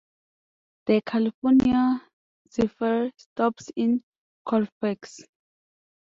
[0.87, 2.03] The "California
[2.51, 4.01] Zephyr" stops in
[4.47, 5.19] Colfax.